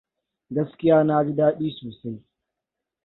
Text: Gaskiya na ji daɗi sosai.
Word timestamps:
Gaskiya 0.55 1.03
na 1.03 1.15
ji 1.25 1.33
daɗi 1.37 1.67
sosai. 1.77 2.17